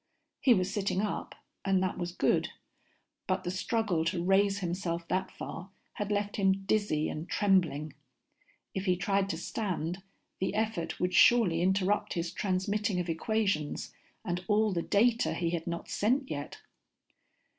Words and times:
He 0.39 0.55
was 0.55 0.73
sitting 0.73 1.01
up 1.01 1.35
and 1.63 1.83
that 1.83 1.95
was 1.95 2.11
good, 2.11 2.49
but 3.27 3.43
the 3.43 3.51
struggle 3.51 4.03
to 4.05 4.23
raise 4.25 4.57
himself 4.57 5.07
that 5.09 5.29
far 5.29 5.69
had 5.93 6.11
left 6.11 6.37
him 6.37 6.63
dizzy 6.65 7.07
and 7.07 7.29
trembling. 7.29 7.93
If 8.73 8.85
he 8.85 8.95
tried 8.95 9.29
to 9.29 9.37
stand, 9.37 10.01
the 10.39 10.55
effort 10.55 10.99
would 10.99 11.13
surely 11.13 11.61
interrupt 11.61 12.13
his 12.13 12.33
transmitting 12.33 12.99
of 12.99 13.09
equations 13.09 13.93
and 14.25 14.43
all 14.47 14.73
the 14.73 14.81
data 14.81 15.35
he 15.35 15.51
had 15.51 15.67
not 15.67 15.87
sent 15.87 16.31
yet. 16.31 16.61